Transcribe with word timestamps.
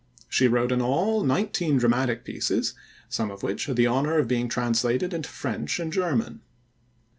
She 0.27 0.47
wrote 0.47 0.71
in 0.71 0.81
all 0.81 1.23
nineteen 1.23 1.77
dramatic 1.77 2.25
pieces, 2.25 2.73
some 3.07 3.29
of 3.29 3.43
which 3.43 3.67
had 3.67 3.75
the 3.75 3.85
honor 3.85 4.17
of 4.17 4.27
being 4.27 4.49
translated 4.49 5.13
into 5.13 5.29
French 5.29 5.79
and 5.79 5.93
German. 5.93 6.41